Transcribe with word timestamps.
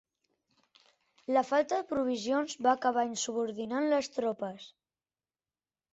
La 1.35 1.43
falta 1.49 1.77
de 1.81 1.87
provisions 1.91 2.57
va 2.69 2.73
acabar 2.79 3.07
insubordinant 3.13 3.89
les 3.93 4.13
tropes. 4.19 4.71